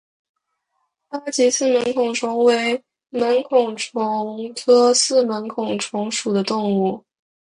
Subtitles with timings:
[1.09, 7.03] 八棘四门孔虫为门孔虫科四门孔虫属的动物。